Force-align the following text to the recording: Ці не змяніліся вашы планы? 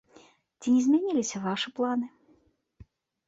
Ці 0.61 0.69
не 0.75 0.81
змяніліся 0.85 1.41
вашы 1.43 1.71
планы? 1.79 2.07